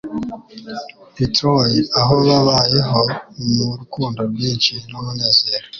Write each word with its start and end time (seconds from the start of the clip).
i 1.25 1.25
Troy 1.35 1.71
aho 1.99 2.13
babaayeho 2.25 3.01
mu 3.53 3.65
rukundo 3.79 4.19
rwinshi 4.31 4.73
n'umunezero. 4.89 5.65